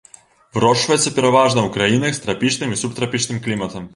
[0.57, 3.89] Вырошчваецца пераважна ў краінах з трапічным і субтрапічным кліматам.